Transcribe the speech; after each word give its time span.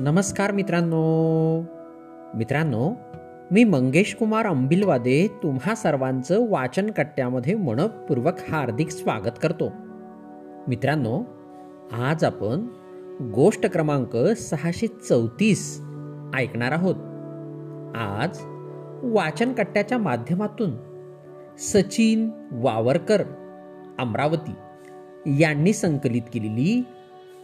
नमस्कार 0.00 0.52
मित्रांनो. 0.52 1.60
मित्रांनो 2.34 2.92
मी 3.50 3.64
मंगेश 3.64 4.14
कुमार 4.14 4.46
अंबिलवादे 4.46 5.28
तुम्हा 5.42 5.74
सर्वांचं 5.74 6.50
वाचन 6.50 6.90
कट्ट्यामध्ये 6.90 7.54
मनपूर्वक 7.54 8.34
हार्दिक 8.50 8.90
स्वागत 8.90 9.38
करतो. 9.42 9.72
मित्रांनो 10.68 11.22
आज 11.92 12.24
आपण 12.24 12.66
गोष्ट 13.34 13.66
क्रमांक 13.66 14.16
सहाशे 14.36 14.86
चौतीस 14.86 15.82
ऐकणार 16.34 16.72
आहोत. 16.72 16.94
आज 17.96 18.38
वाचन 19.02 19.52
कट्ट्याच्या 19.52 19.98
माध्यमातून 19.98 20.70
सचिन 21.58 22.30
वावरकर 22.52 23.22
अमरावती 23.98 24.52
यांनी 25.42 25.72
संकलित 25.72 26.22
केलेली 26.34 26.82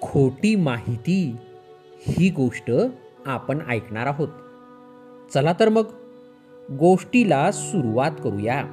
खोटी 0.00 0.56
माहिती 0.56 1.36
ही 2.06 2.30
गोष्ट 2.30 2.72
आपण 3.26 3.58
ऐकणार 3.68 4.06
आहोत. 4.06 4.28
चला 5.34 5.52
तर 5.60 5.68
मग 5.68 5.84
गोष्टीला 6.70 7.52
सुरुवात 7.52 8.10
करूया. 8.24 8.64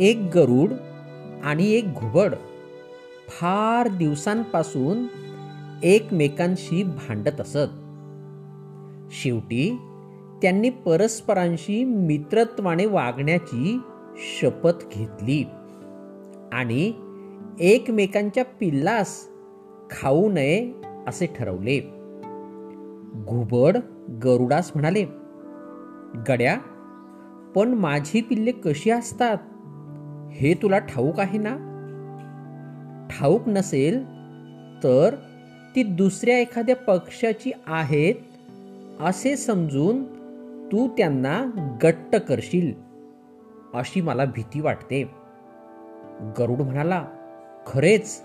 एक 0.00 0.16
गरुड 0.34 0.72
आणि 1.44 1.70
एक 1.70 1.94
घुबड 1.94 2.34
फार 3.28 3.88
दिवसांपासून 3.88 5.06
एकमेकांशी 5.82 6.82
भांडत 6.82 7.40
असत. 7.40 7.68
शेवटी 9.12 9.78
त्यांनी 10.42 10.70
परस्परांशी 10.70 11.84
मित्रत्वाने 11.84 12.86
वागण्याची 12.86 13.80
शपथ 14.16 14.88
घेतली 14.92 15.44
आणि 16.52 16.92
एकमेकांच्या 17.60 18.44
पिल्लास 18.44 19.28
खाऊ 19.90 20.32
नये 20.32 20.72
असे 21.08 21.26
ठरवले. 21.26 21.80
घुबड 23.26 23.76
गरुडास 24.24 24.72
म्हणाले 24.74 25.04
गड्या 26.28 26.58
पण 27.54 27.68
माझी 27.68 28.20
पिल्ले 28.20 28.50
कशी 28.50 28.90
असतात? 28.90 29.36
हे 30.32 30.54
तुला 30.54 30.78
ठाऊक 30.78 31.20
आहे 31.20 31.38
ना? 31.38 31.56
ठाऊक 33.10 33.48
नसेल 33.48 34.04
तर 34.82 35.14
ती 35.76 35.82
दुसऱ्या 35.82 36.38
एखाद्या 36.38 36.76
पक्षाची 36.76 37.50
आहेत 37.66 38.14
असे 39.00 39.36
समजून 39.36 40.04
तू 40.72 40.88
त्यांना 40.88 41.50
गट्ट 41.82 42.16
करशील 42.16 42.72
अशी 43.74 44.00
मला 44.00 44.24
भीती 44.24 44.60
वाटते. 44.60 45.02
गरुड 46.38 46.60
म्हणाला 46.60 47.04
खरेच 47.66 48.20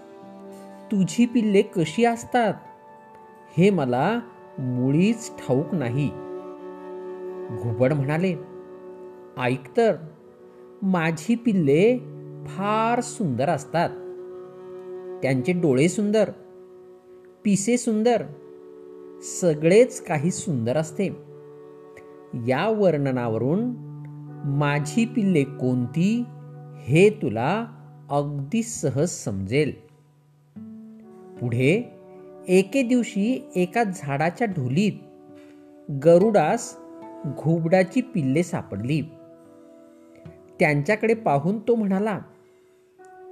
तुझी 0.91 1.25
पिल्ले 1.25 1.61
कशी 1.61 2.05
असतात? 2.05 2.53
हे 3.57 3.69
मला 3.69 4.19
मुळीच 4.59 5.31
ठाऊक 5.37 5.75
नाही. 5.75 6.09
घुबड 7.61 7.93
म्हणाले 7.93 8.35
ऐक 9.37 9.77
तर 9.77 9.95
माझी 10.81 11.35
पिल्ले 11.35 11.97
फार 12.45 13.01
सुंदर 13.01 13.49
असतात. 13.49 13.89
त्यांचे 15.21 15.53
डोळे 15.53 15.89
सुंदर 15.89 16.29
पिसे 17.43 17.77
सुंदर 17.77 18.23
सगळेच 19.41 20.05
काही 20.05 20.31
सुंदर 20.31 20.77
असते. 20.77 21.05
या 22.47 22.75
वर्णनावरून 22.77 23.59
माझी 24.45 25.05
पिल्ले 25.05 25.43
कोणती 25.43 26.23
हे 26.79 27.09
तुला 27.09 27.65
अगदी 28.09 28.63
सहज 28.63 29.09
समजेल. 29.09 29.71
पुढे 31.39 31.99
एके 32.47 32.83
दिवशी 32.83 33.51
एका 33.55 33.83
झाडाच्या 33.83 34.47
ढोलीत 34.47 34.93
गरुडास 35.91 36.77
घुबडाची 37.25 38.01
पिल्ले 38.01 38.43
सापडली. 38.43 39.01
त्यांच्याकडे 40.59 41.13
पाहून 41.13 41.59
तो 41.59 41.75
म्हणाला 41.75 42.19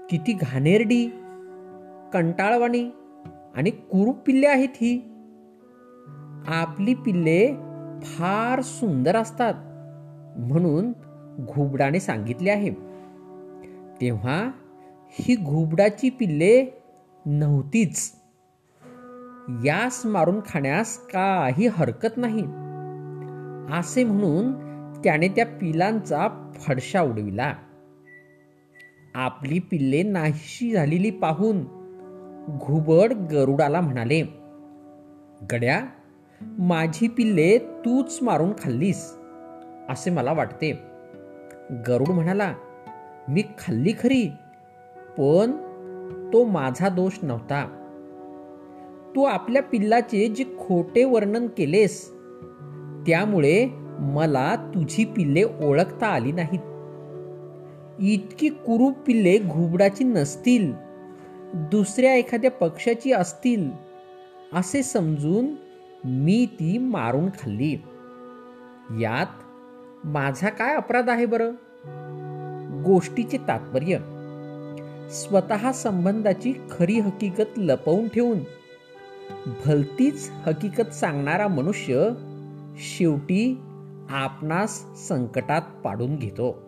किती 0.09 0.33
घाणेरडी 0.33 1.07
कंटाळवाणी 2.13 2.89
आणि 3.55 3.69
कुरूप 3.69 4.17
पिल्ले 4.17 4.47
आहेत 4.47 4.69
ही. 4.75 5.01
आपली 6.47 6.93
पिल्ले 6.93 7.53
फार 8.01 8.61
सुंदर 8.61 9.15
असतात 9.15 9.53
म्हणून 10.39 10.91
घुबडाने 11.41 11.99
सांगितले 11.99 12.49
आहे. 12.49 12.69
तेव्हा 14.01 14.51
ही 15.11 15.35
घुबडाची 15.35 16.09
पिल्ले 16.09 16.65
नव्हतीच. 17.25 18.20
यास 19.65 20.05
मारून 20.05 20.39
खाण्यास 20.49 20.97
काही 20.97 21.67
हरकत 21.67 22.17
नाही. 22.17 22.41
असे 23.79 24.03
म्हणून 24.03 24.53
त्याने 25.03 25.27
त्या 25.27 25.45
पिलांचा 25.45 26.51
फडशा 26.55 27.01
उडविला. 27.01 27.53
आपली 29.15 29.59
पिल्ले 29.59 30.03
नाहीशी 30.03 30.71
झालेली 30.71 31.11
पाहून 31.11 31.61
घुबड 32.57 33.13
गरुडाला 33.13 33.81
म्हणाले 33.81 34.21
गड्या 35.51 35.81
माझी 36.41 37.07
पिल्ले 37.07 37.57
तूच 37.57 38.19
मारून 38.21 38.51
खाल्लीस 38.51 39.15
असे 39.89 40.09
मला 40.09 40.33
वाटते. 40.33 40.71
गरुड 41.87 42.09
म्हणाला 42.09 42.53
मी 43.29 43.41
खाल्ली 43.41 43.93
खरी 44.03 44.31
पण 45.17 45.51
तो 46.33 46.45
माझा 46.45 46.89
दोष 46.89 47.19
नव्हता. 47.21 47.80
तू 49.15 49.23
आपल्या 49.23 49.61
पिल्लाचे 49.61 50.27
जे 50.27 50.43
खोटे 50.43 51.03
वर्णन 51.03 51.47
केलेस 51.47 52.11
त्यामुळे 53.07 53.67
मला 53.99 54.55
तुझी 54.55 55.05
पिल्ले 55.05 55.43
ओळखता 55.43 56.07
आली 56.07 56.31
नाहीत. 56.31 56.59
इतकी 57.99 58.49
कुरूप 58.49 58.97
पिल्ले 58.97 59.37
घुबडाची 59.37 60.03
नसतील 60.03 60.73
दुसऱ्या 61.53 62.13
एखाद्या 62.13 62.51
पक्षाची 62.51 63.11
असतील 63.11 63.71
असे 64.53 64.83
समजून 64.83 65.45
मी 66.03 66.45
ती 66.45 66.77
मारून 66.77 67.27
खाल्ली. 67.27 67.73
यात 69.01 69.43
माझा 70.03 70.49
काय 70.49 70.75
अपराध 70.75 71.09
आहे 71.09 71.25
बरं? 71.25 71.51
गोष्टीचे 72.83 73.37
तात्पर्य. 73.37 73.97
स्वतः 75.09 75.71
संबंधाची 75.71 76.53
खरी 76.71 76.99
हकीकत 76.99 77.57
लपवून 77.57 78.07
ठेवून 78.07 78.39
भलतीच 79.65 80.29
हकीकत 80.45 80.93
सांगणारा 80.93 81.47
मनुष्य 81.47 82.09
शेवटी 82.77 83.61
आपणास 84.09 84.85
संकटात 85.07 85.61
पाडून 85.83 86.15
घेतो. 86.15 86.63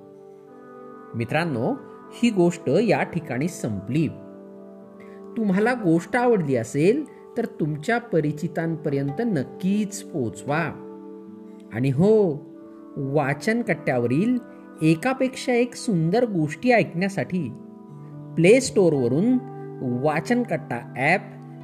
मित्रांनो 1.16 1.74
ही 2.14 2.30
गोष्ट 2.30 2.70
या 2.70 3.04
ठिकाणी 3.04 3.48
संपली. 3.48 4.08
तुम्हाला 5.38 5.74
गोष्ट 5.74 6.16
आवडली 6.16 6.56
असेल 6.56 7.04
तर 7.38 7.46
तुमच्या 7.46 7.98
परिचितांपर्यंत 7.98 9.22
नक्कीच 9.26 10.04
पोचवा 10.04 10.62
आणि 11.74 11.90
हो 11.90 12.34
वाचन 12.98 13.62
कट्ट्यावरील 13.62 14.38
एकापेक्षा 14.82 15.54
एक 15.54 15.76
सुंदर 15.76 16.26
गोष्टी 16.26 16.72
ऐकण्यासाठी 16.72 17.52
प्ले 18.36 18.62
स्टोअरवरून 18.62 19.38
वाचन 20.04 20.44
कट्टा 20.44 20.94
ॲप 20.98 21.22